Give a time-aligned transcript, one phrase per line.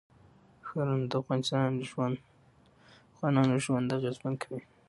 [0.67, 1.13] ښارونه د
[3.11, 4.61] افغانانو ژوند اغېزمن کوي.